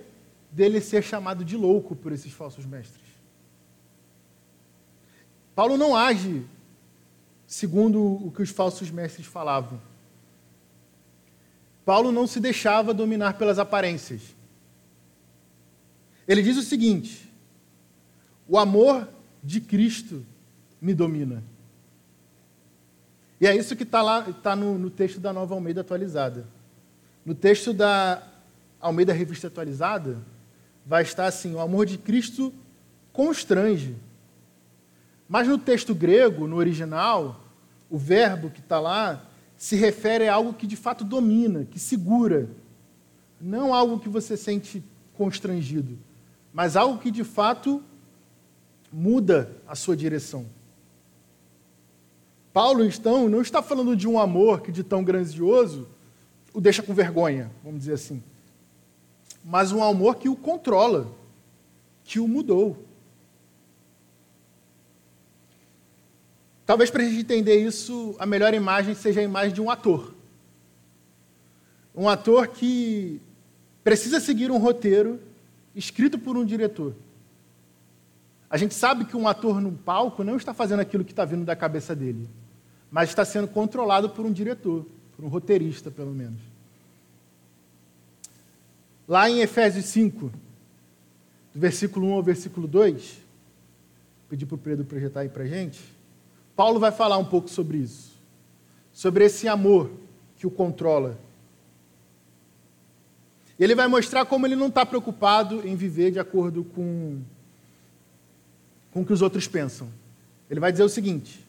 [0.50, 3.02] dele ser chamado de louco por esses falsos mestres.
[5.54, 6.44] Paulo não age
[7.46, 9.80] segundo o que os falsos mestres falavam.
[11.85, 14.35] Paulo não se deixava dominar pelas aparências.
[16.26, 17.30] Ele diz o seguinte:
[18.48, 19.08] o amor
[19.42, 20.24] de Cristo
[20.80, 21.42] me domina.
[23.42, 26.46] E é isso que está lá, está no, no texto da Nova Almeida atualizada.
[27.26, 28.22] No texto da
[28.81, 30.18] Almeida Revista Atualizada,
[30.87, 32.55] vai estar assim: o amor de Cristo
[33.12, 33.96] constrange.
[35.28, 37.44] Mas no texto grego, no original,
[37.90, 39.24] o verbo que está lá
[39.57, 42.48] se refere a algo que de fato domina, que segura.
[43.40, 45.98] Não algo que você sente constrangido,
[46.52, 47.83] mas algo que de fato
[48.92, 50.46] muda a sua direção.
[52.52, 55.88] Paulo, então, não está falando de um amor que de tão grandioso
[56.52, 58.22] o deixa com vergonha, vamos dizer assim.
[59.42, 61.10] Mas um amor que o controla,
[62.04, 62.84] que o mudou.
[66.66, 70.14] Talvez para a gente entender isso, a melhor imagem seja a imagem de um ator.
[71.94, 73.20] Um ator que
[73.82, 75.18] precisa seguir um roteiro
[75.74, 76.94] escrito por um diretor.
[78.48, 81.46] A gente sabe que um ator no palco não está fazendo aquilo que está vindo
[81.46, 82.28] da cabeça dele
[82.92, 84.85] mas está sendo controlado por um diretor,
[85.16, 86.38] por um roteirista, pelo menos.
[89.09, 90.31] Lá em Efésios 5,
[91.55, 93.18] do versículo 1 ao versículo 2,
[94.28, 95.81] pedi para o Pedro projetar aí para a gente,
[96.55, 98.12] Paulo vai falar um pouco sobre isso,
[98.92, 99.90] sobre esse amor
[100.37, 101.18] que o controla.
[103.59, 107.22] Ele vai mostrar como ele não está preocupado em viver de acordo com,
[108.92, 109.88] com o que os outros pensam.
[110.50, 111.42] Ele vai dizer o seguinte: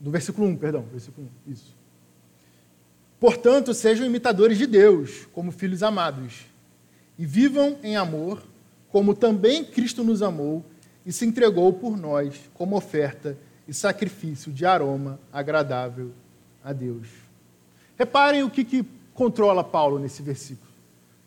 [0.00, 1.76] do versículo 1, perdão, versículo 1, isso.
[3.20, 6.46] Portanto, sejam imitadores de Deus, como filhos amados,
[7.18, 8.42] e vivam em amor,
[8.88, 10.64] como também Cristo nos amou
[11.04, 13.36] e se entregou por nós como oferta
[13.68, 16.12] e sacrifício de aroma agradável
[16.64, 17.06] a Deus.
[17.98, 20.70] Reparem o que, que controla Paulo nesse versículo.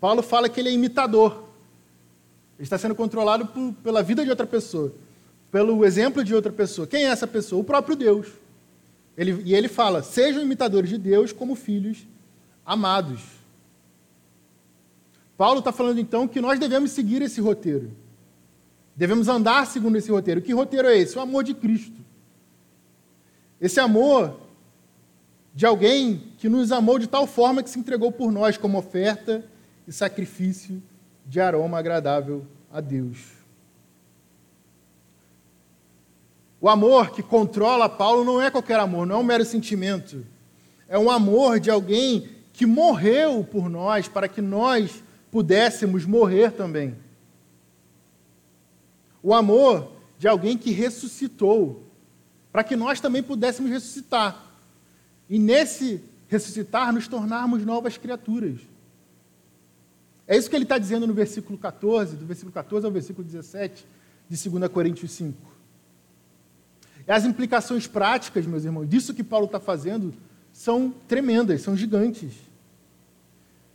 [0.02, 1.44] Paulo fala que ele é imitador.
[2.58, 4.92] Ele está sendo controlado por, pela vida de outra pessoa,
[5.52, 6.88] pelo exemplo de outra pessoa.
[6.88, 7.62] Quem é essa pessoa?
[7.62, 8.28] O próprio Deus.
[9.17, 12.08] Ele, e ele fala: sejam imitadores de Deus como filhos
[12.65, 13.21] amados.
[15.38, 17.91] Paulo está falando então que nós devemos seguir esse roteiro.
[18.95, 20.41] Devemos andar segundo esse roteiro.
[20.41, 21.17] Que roteiro é esse?
[21.17, 21.99] O amor de Cristo.
[23.60, 24.39] Esse amor
[25.54, 29.43] de alguém que nos amou de tal forma que se entregou por nós como oferta
[29.88, 30.82] e sacrifício
[31.26, 33.42] de aroma agradável a Deus.
[36.63, 40.26] O amor que controla Paulo não é qualquer amor, não é um mero sentimento.
[40.88, 46.95] É um amor de alguém que morreu por nós para que nós pudéssemos morrer também.
[49.21, 51.84] O amor de alguém que ressuscitou
[52.49, 54.41] para que nós também pudéssemos ressuscitar.
[55.30, 58.62] E nesse ressuscitar, nos tornarmos novas criaturas.
[60.26, 63.86] É isso que ele está dizendo no versículo 14, do versículo 14 ao versículo 17
[64.30, 65.53] de 2 Coríntios 5.
[67.08, 70.13] As implicações práticas, meus irmãos, disso que Paulo está fazendo
[70.52, 72.34] são tremendas, são gigantes.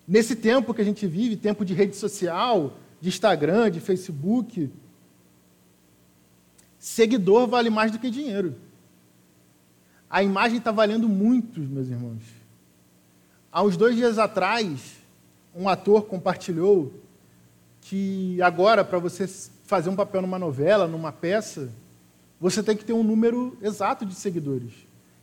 [0.07, 4.71] Nesse tempo que a gente vive, tempo de rede social, de Instagram, de Facebook,
[6.79, 8.55] seguidor vale mais do que dinheiro.
[10.09, 12.23] A imagem está valendo muito, meus irmãos.
[13.53, 14.97] Há uns dois dias atrás,
[15.55, 16.95] um ator compartilhou
[17.83, 19.27] que agora, para você
[19.65, 21.71] fazer um papel numa novela, numa peça,
[22.41, 24.73] você tem que ter um número exato de seguidores.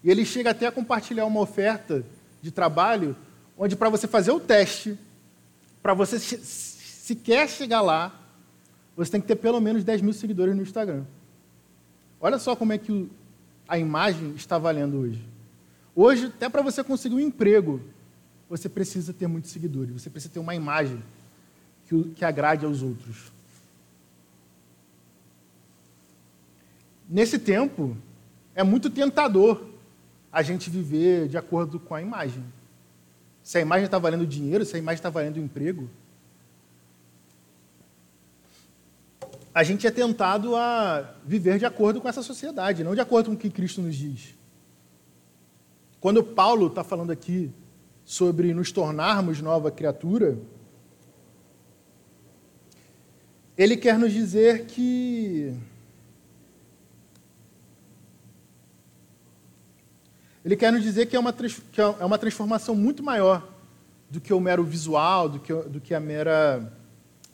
[0.03, 2.05] E ele chega até a compartilhar uma oferta
[2.41, 3.15] de trabalho,
[3.57, 4.97] onde para você fazer o teste,
[5.81, 8.13] para você sequer chegar lá,
[8.95, 11.03] você tem que ter pelo menos 10 mil seguidores no Instagram.
[12.19, 13.09] Olha só como é que
[13.67, 15.23] a imagem está valendo hoje.
[15.95, 17.81] Hoje, até para você conseguir um emprego,
[18.49, 21.01] você precisa ter muitos seguidores, você precisa ter uma imagem
[21.87, 23.31] que, que agrade aos outros.
[27.07, 27.95] Nesse tempo,
[28.53, 29.69] é muito tentador
[30.31, 32.43] a gente viver de acordo com a imagem.
[33.41, 35.89] Se a imagem está valendo dinheiro, se a imagem está valendo emprego,
[39.53, 43.35] a gente é tentado a viver de acordo com essa sociedade, não de acordo com
[43.35, 44.35] o que Cristo nos diz.
[46.01, 47.49] Quando Paulo está falando aqui
[48.03, 50.37] sobre nos tornarmos nova criatura,
[53.57, 55.57] ele quer nos dizer que
[60.45, 63.51] Ele quer nos dizer que é uma, que é uma transformação muito maior
[64.07, 66.71] do que o mero visual, do que, do que a mera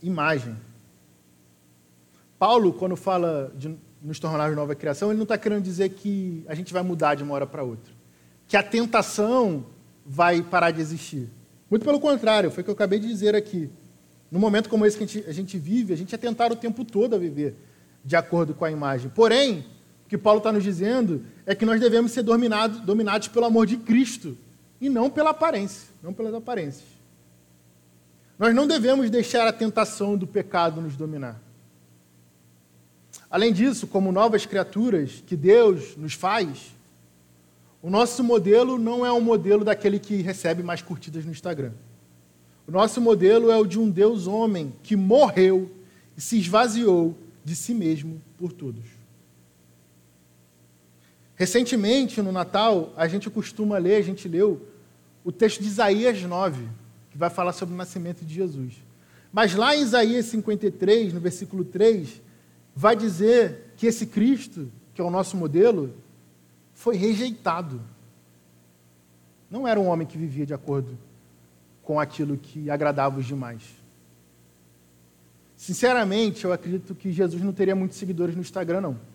[0.02, 0.56] imagem.
[2.40, 6.56] Paulo, quando fala de nos tornar nova criação, ele não está querendo dizer que a
[6.56, 7.94] gente vai mudar de uma hora para outra.
[8.48, 9.66] Que a tentação
[10.06, 11.30] vai parar de existir.
[11.70, 13.70] Muito pelo contrário, foi o que eu acabei de dizer aqui.
[14.32, 16.58] No momento como esse que a gente, a gente vive, a gente é tentado o
[16.58, 17.56] tempo todo a viver
[18.04, 19.12] de acordo com a imagem.
[19.14, 19.66] Porém,
[20.12, 23.78] que Paulo está nos dizendo é que nós devemos ser dominados, dominados pelo amor de
[23.78, 24.38] Cristo
[24.82, 26.84] e não pela aparência, não pelas aparências.
[28.38, 31.42] Nós não devemos deixar a tentação do pecado nos dominar.
[33.30, 36.76] Além disso, como novas criaturas que Deus nos faz,
[37.82, 41.72] o nosso modelo não é o modelo daquele que recebe mais curtidas no Instagram.
[42.68, 45.72] O nosso modelo é o de um Deus homem que morreu
[46.18, 49.01] e se esvaziou de si mesmo por todos.
[51.42, 54.62] Recentemente, no Natal, a gente costuma ler, a gente leu
[55.24, 56.68] o texto de Isaías 9,
[57.10, 58.76] que vai falar sobre o nascimento de Jesus.
[59.34, 62.22] Mas lá em Isaías 53, no versículo 3,
[62.76, 65.96] vai dizer que esse Cristo, que é o nosso modelo,
[66.76, 67.82] foi rejeitado.
[69.50, 70.96] Não era um homem que vivia de acordo
[71.82, 73.64] com aquilo que agradava os demais.
[75.58, 79.11] Sinceramente, eu acredito que Jesus não teria muitos seguidores no Instagram, não.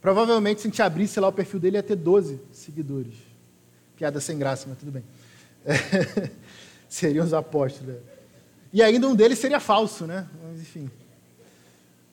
[0.00, 3.14] Provavelmente, se a gente abrisse lá o perfil dele, ia ter 12 seguidores.
[3.96, 5.04] Piada sem graça, mas tudo bem.
[5.64, 6.30] É,
[6.88, 7.96] seriam os apóstolos.
[8.72, 10.26] E ainda um deles seria falso, né?
[10.42, 10.90] Mas, enfim.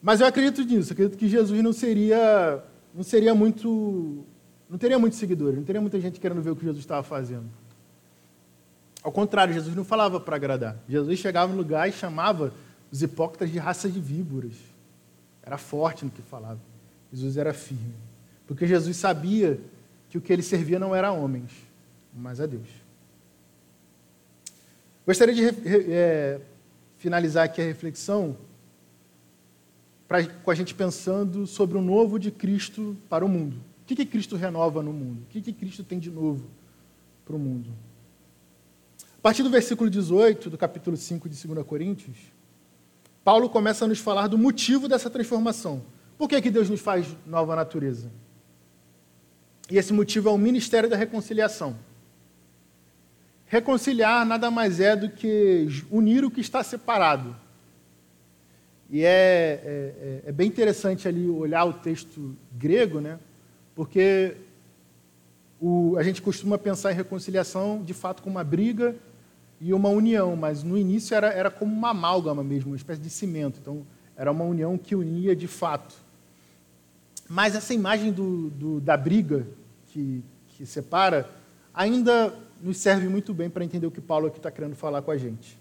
[0.02, 0.92] Mas eu acredito nisso.
[0.92, 2.62] acredito que Jesus não seria,
[2.94, 4.24] não seria muito,
[4.68, 7.48] não teria muitos seguidores, não teria muita gente querendo ver o que Jesus estava fazendo.
[9.02, 10.76] Ao contrário, Jesus não falava para agradar.
[10.88, 12.52] Jesus chegava no lugar e chamava
[12.90, 14.54] os hipócritas de raça de víboras.
[15.42, 16.60] Era forte no que falava.
[17.12, 17.94] Jesus era firme.
[18.46, 19.60] Porque Jesus sabia
[20.08, 21.50] que o que ele servia não era a homens,
[22.14, 22.68] mas a Deus.
[25.06, 26.40] Gostaria de é,
[26.98, 28.36] finalizar aqui a reflexão
[30.06, 33.56] pra, com a gente pensando sobre o novo de Cristo para o mundo.
[33.82, 35.22] O que, que Cristo renova no mundo?
[35.22, 36.46] O que, que Cristo tem de novo
[37.24, 37.70] para o mundo?
[39.18, 42.16] A partir do versículo 18 do capítulo 5 de 2 Coríntios,
[43.24, 45.82] Paulo começa a nos falar do motivo dessa transformação.
[46.18, 48.10] Por que, que Deus nos faz nova natureza?
[49.70, 51.76] E esse motivo é o ministério da reconciliação.
[53.46, 57.34] Reconciliar nada mais é do que unir o que está separado.
[58.90, 59.12] E é,
[59.64, 63.18] é, é, bem interessante ali olhar o texto grego, né?
[63.74, 64.34] porque
[65.60, 68.96] o, a gente costuma pensar em reconciliação de fato como uma briga
[69.60, 73.10] e uma união, mas no início era, era como uma amálgama mesmo, uma espécie de
[73.10, 73.60] cimento.
[73.60, 75.94] Então, era uma união que unia de fato.
[77.28, 79.46] Mas essa imagem do, do, da briga
[79.88, 81.28] que, que separa
[81.74, 85.10] ainda nos serve muito bem para entender o que Paulo aqui está querendo falar com
[85.10, 85.58] a gente.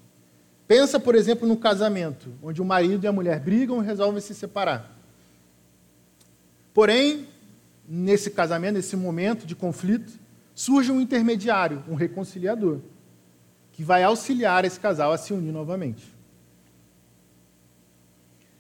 [0.68, 4.34] Pensa, por exemplo, no casamento, onde o marido e a mulher brigam e resolvem se
[4.34, 4.98] separar.
[6.74, 7.28] Porém,
[7.88, 10.14] nesse casamento, nesse momento de conflito,
[10.54, 12.80] surge um intermediário, um reconciliador,
[13.72, 16.04] que vai auxiliar esse casal a se unir novamente.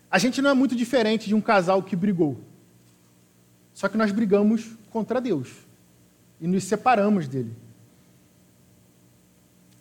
[0.09, 2.39] A gente não é muito diferente de um casal que brigou.
[3.77, 5.49] Só que nós brigamos contra Deus
[6.41, 7.53] e nos separamos dele.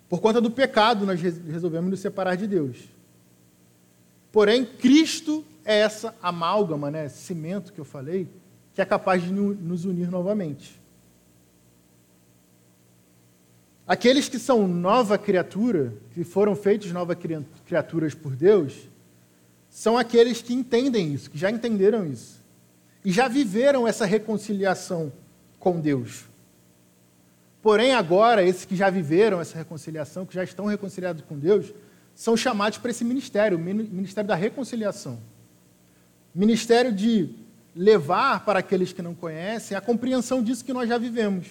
[0.07, 2.77] Por conta do pecado, nós resolvemos nos separar de Deus.
[4.31, 8.29] Porém, Cristo é essa amálgama, né, cimento que eu falei,
[8.75, 10.79] que é capaz de nos unir novamente.
[13.87, 17.17] Aqueles que são nova criatura, que foram feitos novas
[17.65, 18.75] criaturas por Deus,
[19.71, 22.36] são aqueles que entendem isso, que já entenderam isso.
[23.07, 25.13] E já viveram essa reconciliação
[25.61, 26.25] com Deus.
[27.63, 31.73] Porém, agora, esses que já viveram essa reconciliação, que já estão reconciliados com Deus,
[32.17, 35.21] são chamados para esse ministério, o ministério da reconciliação.
[36.35, 37.31] Ministério de
[37.77, 41.47] levar para aqueles que não conhecem a compreensão disso que nós já vivemos.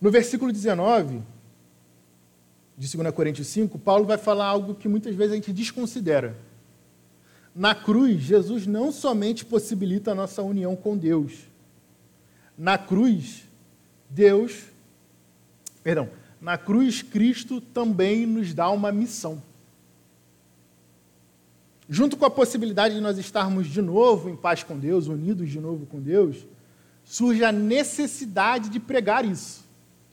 [0.00, 1.20] No versículo 19
[2.78, 6.45] de 2 Coríntios 5, Paulo vai falar algo que muitas vezes a gente desconsidera.
[7.56, 11.32] Na cruz, Jesus não somente possibilita a nossa união com Deus,
[12.56, 13.44] na cruz,
[14.10, 14.64] Deus,
[15.82, 19.42] perdão, na cruz, Cristo também nos dá uma missão.
[21.88, 25.58] Junto com a possibilidade de nós estarmos de novo em paz com Deus, unidos de
[25.58, 26.36] novo com Deus,
[27.04, 29.64] surge a necessidade de pregar isso,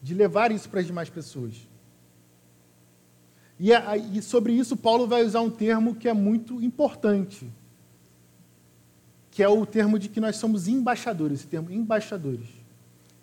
[0.02, 1.52] de levar isso para as demais pessoas.
[3.58, 3.70] E,
[4.12, 7.50] e sobre isso, Paulo vai usar um termo que é muito importante
[9.34, 12.46] que é o termo de que nós somos embaixadores, esse termo embaixadores.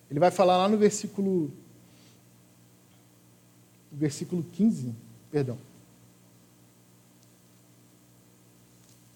[0.10, 1.50] Ele vai falar lá no versículo
[3.90, 4.94] versículo 15,
[5.32, 5.58] perdão.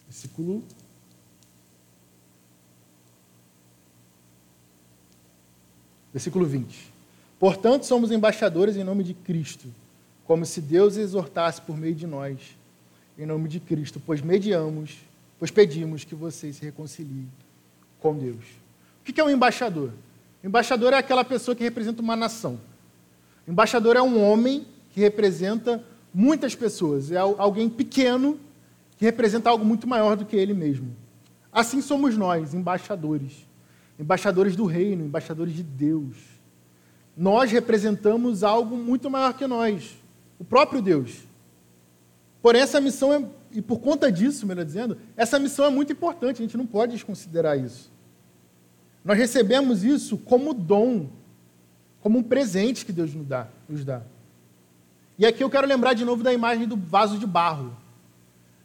[0.07, 0.63] Versículo
[6.13, 6.93] Versículo 20.
[7.37, 9.67] Portanto, somos embaixadores em nome de Cristo,
[10.25, 12.39] como se Deus exortasse por meio de nós,
[13.17, 14.97] em nome de Cristo, pois mediamos
[15.37, 17.27] pois pedimos que vocês se reconciliem
[17.99, 18.43] com Deus.
[19.01, 19.91] O que é um embaixador?
[20.43, 22.59] O embaixador é aquela pessoa que representa uma nação.
[23.47, 25.83] O embaixador é um homem que representa
[26.13, 28.39] muitas pessoas, é alguém pequeno
[28.97, 30.95] que representa algo muito maior do que ele mesmo.
[31.51, 33.45] Assim somos nós, embaixadores.
[33.99, 36.15] Embaixadores do reino, embaixadores de Deus.
[37.15, 39.95] Nós representamos algo muito maior que nós,
[40.39, 41.23] o próprio Deus.
[42.41, 43.23] Porém, essa missão é
[43.55, 46.91] e por conta disso, melhor dizendo, essa missão é muito importante, a gente não pode
[46.91, 47.89] desconsiderar isso.
[49.03, 51.09] Nós recebemos isso como dom,
[52.01, 54.01] como um presente que Deus nos dá, nos dá.
[55.17, 57.77] E aqui eu quero lembrar de novo da imagem do vaso de barro,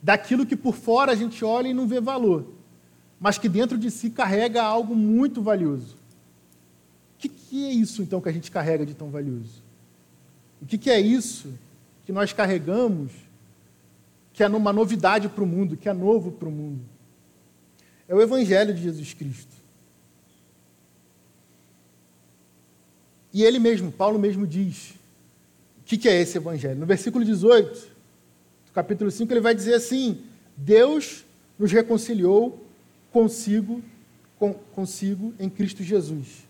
[0.03, 2.47] daquilo que por fora a gente olha e não vê valor,
[3.21, 5.95] mas que dentro de si carrega algo muito valioso.
[5.95, 9.63] O que, que é isso então que a gente carrega de tão valioso?
[10.61, 11.53] O que, que é isso
[12.05, 13.13] que nós carregamos?
[14.41, 16.81] que é uma novidade para o mundo, que é novo para o mundo.
[18.09, 19.55] É o Evangelho de Jesus Cristo.
[23.35, 24.95] E ele mesmo, Paulo mesmo diz,
[25.79, 26.81] o que é esse Evangelho?
[26.81, 27.81] No versículo 18,
[28.67, 30.23] do capítulo 5, ele vai dizer assim:
[30.57, 31.23] Deus
[31.59, 32.65] nos reconciliou
[33.13, 33.83] consigo,
[34.39, 36.47] com, consigo em Cristo Jesus.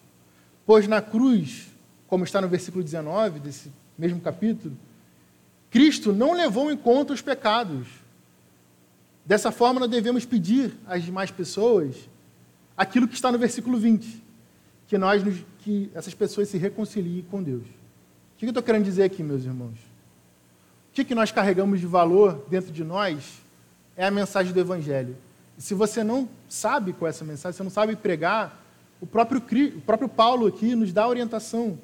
[0.65, 1.67] Pois na cruz
[2.07, 3.69] como está no versículo 19 desse
[4.01, 4.77] mesmo capítulo,
[5.71, 7.87] Cristo não levou em conta os pecados.
[9.25, 12.09] Dessa forma, nós devemos pedir às demais pessoas
[12.77, 14.25] aquilo que está no versículo 20,
[14.89, 15.23] que nós
[15.59, 17.63] que essas pessoas se reconciliem com Deus.
[17.63, 19.79] O que eu estou querendo dizer aqui, meus irmãos?
[20.89, 23.43] O que, que nós carregamos de valor dentro de nós
[23.95, 25.15] é a mensagem do Evangelho.
[25.59, 28.65] E se você não sabe qual é essa mensagem, você não sabe pregar,
[28.99, 29.43] o próprio,
[29.77, 31.79] o próprio Paulo aqui nos dá orientação.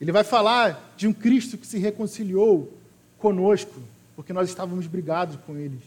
[0.00, 2.72] Ele vai falar de um Cristo que se reconciliou
[3.18, 3.80] conosco,
[4.14, 5.80] porque nós estávamos brigados com eles.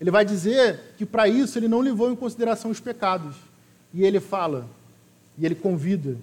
[0.00, 3.34] Ele vai dizer que para isso ele não levou em consideração os pecados.
[3.92, 4.68] E ele fala,
[5.36, 6.16] e ele convida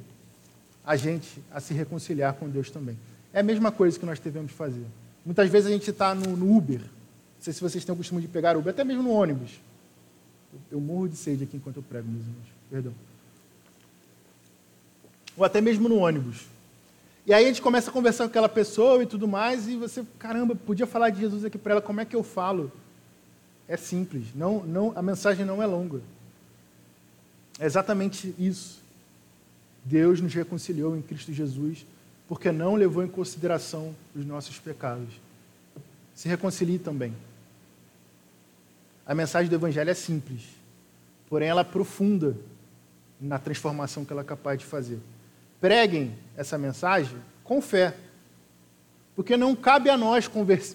[0.86, 2.98] a gente a se reconciliar com Deus também.
[3.34, 4.86] É a mesma coisa que nós devemos fazer.
[5.26, 6.80] Muitas vezes a gente está no, no, Uber.
[6.80, 9.60] Não sei se vocês têm o costume de pegar Uber, até mesmo no ônibus.
[10.54, 12.48] Eu, eu morro de sede aqui enquanto eu prego, meus irmãos.
[12.70, 12.94] Perdão.
[15.36, 16.46] Ou até mesmo no ônibus.
[17.26, 20.06] E aí a gente começa a conversar com aquela pessoa e tudo mais, e você,
[20.20, 22.72] caramba, podia falar de Jesus aqui para ela, como é que eu falo?
[23.68, 26.02] É simples, não, não, a mensagem não é longa.
[27.60, 28.80] É exatamente isso.
[29.84, 31.84] Deus nos reconciliou em Cristo Jesus,
[32.28, 35.10] porque não levou em consideração os nossos pecados.
[36.14, 37.14] Se reconcilie também.
[39.06, 40.44] A mensagem do Evangelho é simples,
[41.28, 42.38] porém ela é profunda
[43.20, 45.00] na transformação que ela é capaz de fazer
[45.66, 47.98] preguem essa mensagem com fé.
[49.16, 50.30] Porque não cabe a nós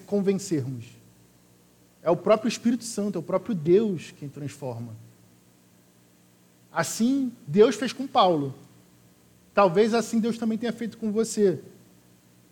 [0.05, 0.83] convencermos.
[2.03, 4.93] É o próprio Espírito Santo, é o próprio Deus quem transforma.
[6.69, 8.53] Assim Deus fez com Paulo.
[9.53, 11.61] Talvez assim Deus também tenha feito com você.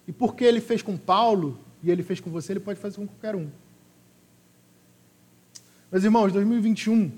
[0.07, 3.07] E porque ele fez com Paulo e ele fez com você, ele pode fazer com
[3.07, 3.49] qualquer um.
[5.91, 7.11] Meus irmãos, 2021,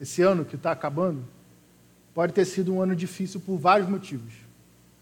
[0.00, 1.24] esse ano que está acabando,
[2.14, 4.32] pode ter sido um ano difícil por vários motivos.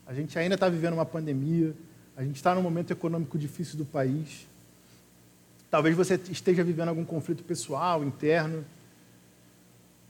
[0.06, 1.74] A gente ainda está vivendo uma pandemia,
[2.16, 4.46] a gente está num momento econômico difícil do país.
[5.70, 8.64] Talvez você esteja vivendo algum conflito pessoal, interno.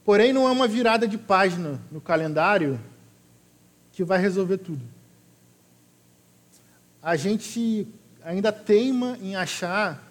[0.04, 2.80] Porém, não é uma virada de página no calendário
[3.92, 4.82] que vai resolver tudo.
[7.02, 7.86] A gente
[8.24, 10.02] ainda teima em achar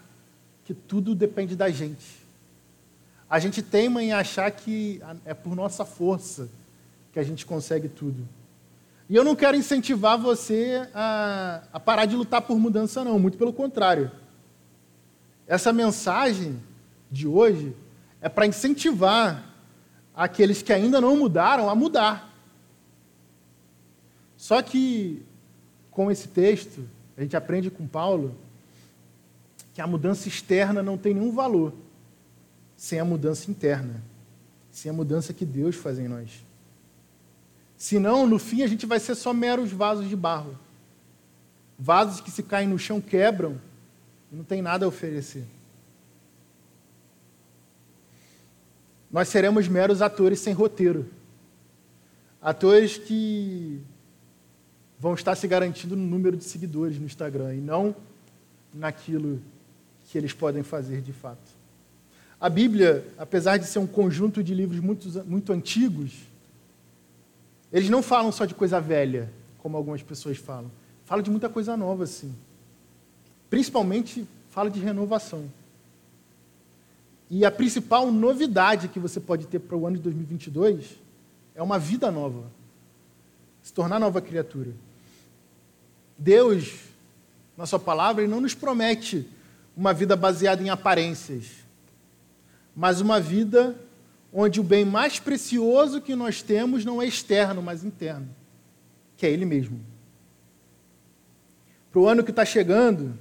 [0.66, 2.20] que tudo depende da gente.
[3.30, 6.50] A gente teima em achar que é por nossa força,
[7.12, 8.28] que a gente consegue tudo.
[9.10, 13.38] E eu não quero incentivar você a, a parar de lutar por mudança, não, muito
[13.38, 14.12] pelo contrário.
[15.48, 16.62] Essa mensagem
[17.10, 17.76] de hoje
[18.22, 19.44] é para incentivar
[20.16, 22.30] aqueles que ainda não mudaram a mudar.
[24.38, 25.24] Só que,
[25.90, 26.88] com esse texto,
[27.18, 28.36] a gente aprende com Paulo
[29.74, 31.74] que a mudança externa não tem nenhum valor
[32.78, 34.02] sem a mudança interna,
[34.72, 36.30] sem a mudança que Deus faz em nós.
[37.80, 40.60] Senão, no fim, a gente vai ser só meros vasos de barro.
[41.80, 43.58] Vasos que se caem no chão quebram
[44.30, 45.46] e não tem nada a oferecer.
[49.10, 51.10] Nós seremos meros atores sem roteiro.
[52.42, 53.82] Atores que
[55.00, 57.96] vão estar se garantindo no número de seguidores no Instagram e não
[58.74, 59.42] naquilo
[60.04, 61.58] que eles podem fazer de fato.
[62.42, 66.29] A Bíblia, apesar de ser um conjunto de livros muito, muito antigos,
[67.72, 70.72] eles não falam só de coisa velha, como algumas pessoas falam.
[71.06, 72.34] Falam de muita coisa nova, sim.
[73.50, 75.50] Principalmente fala de renovação.
[77.30, 80.98] E a principal novidade que você pode ter para o ano de 2022
[81.54, 82.44] é uma vida nova.
[83.62, 84.72] Se tornar nova criatura.
[86.18, 86.74] Deus,
[87.56, 89.28] na Sua palavra, Ele não nos promete
[89.78, 91.46] uma vida baseada em aparências,
[92.76, 93.76] mas uma vida
[94.34, 98.30] onde o bem mais precioso que nós temos não é externo, mas interno,
[99.18, 99.80] que é Ele mesmo.
[101.92, 103.18] Para o ano que está chegando,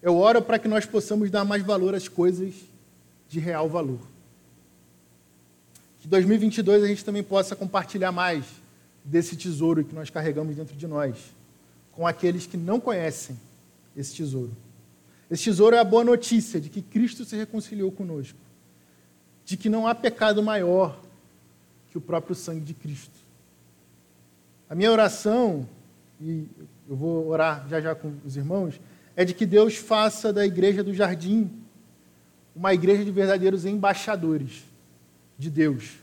[0.00, 2.54] eu oro para que nós possamos dar mais valor às coisas
[3.28, 4.00] de real valor.
[6.00, 8.44] Que 2022 a gente também possa compartilhar mais
[9.04, 11.16] desse tesouro que nós carregamos dentro de nós,
[11.92, 13.38] com aqueles que não conhecem
[13.96, 14.56] esse tesouro.
[15.30, 18.38] Esse tesouro é a boa notícia de que Cristo se reconciliou conosco
[19.44, 21.00] de que não há pecado maior
[21.90, 23.18] que o próprio sangue de Cristo.
[24.68, 25.68] A minha oração,
[26.20, 26.46] e
[26.88, 28.80] eu vou orar já já com os irmãos,
[29.14, 31.50] é de que Deus faça da igreja do jardim
[32.54, 34.64] uma igreja de verdadeiros embaixadores
[35.38, 35.98] de Deus,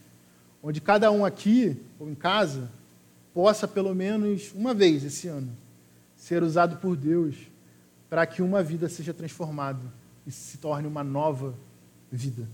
[0.62, 2.70] onde cada um aqui ou em casa
[3.34, 5.56] possa pelo menos uma vez esse ano
[6.16, 7.36] ser usado por Deus
[8.10, 9.82] para que uma vida seja transformada
[10.26, 11.54] e se torne uma nova
[12.12, 12.48] vida.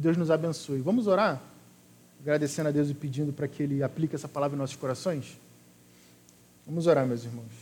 [0.00, 0.80] Que Deus nos abençoe.
[0.80, 1.38] Vamos orar?
[2.22, 5.38] agradecendo a Deus e pedindo para que Ele aplique essa palavra em nossos corações?
[6.66, 7.52] Vamos orar, meus irmãos.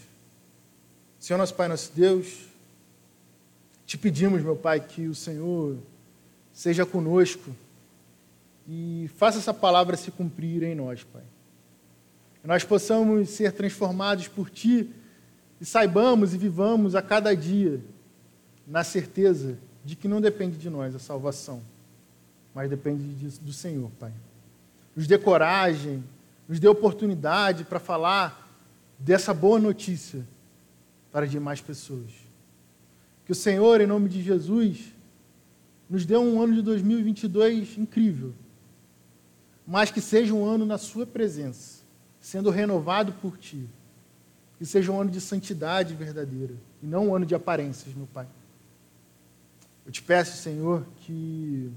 [1.18, 2.47] Senhor, nosso Pai, nosso Deus,
[3.84, 5.78] te pedimos, meu Pai, que o Senhor
[6.53, 7.51] seja conosco
[8.68, 11.24] e faça essa palavra se cumprir em nós, Pai.
[12.41, 14.89] Que nós possamos ser transformados por Ti
[15.61, 17.80] e saibamos e vivamos a cada dia
[18.64, 21.61] na certeza de que não depende de nós a salvação,
[22.59, 23.04] mas depende
[23.38, 24.12] do Senhor, Pai.
[24.96, 26.02] Nos dê coragem,
[26.48, 28.50] nos dê oportunidade para falar
[28.98, 30.26] dessa boa notícia
[31.12, 32.11] para demais pessoas.
[33.24, 34.92] Que o Senhor, em nome de Jesus,
[35.88, 38.34] nos dê um ano de 2022 incrível,
[39.64, 41.84] mas que seja um ano na Sua presença,
[42.20, 43.68] sendo renovado por Ti.
[44.59, 48.26] Que seja um ano de santidade verdadeira e não um ano de aparências, meu Pai.
[49.86, 51.70] Eu te peço, Senhor, que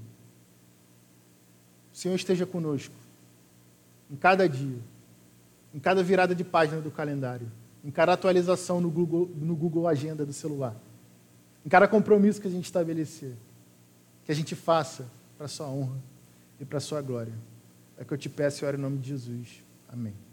[1.92, 2.94] o Senhor esteja conosco
[4.10, 4.78] em cada dia,
[5.74, 7.50] em cada virada de página do calendário,
[7.84, 10.76] em cada atualização no Google, no Google Agenda do celular,
[11.64, 13.34] em cada compromisso que a gente estabelecer,
[14.24, 15.96] que a gente faça para a sua honra
[16.60, 17.32] e para a sua glória.
[17.96, 19.62] É que eu te peço e oro em nome de Jesus.
[19.88, 20.31] Amém.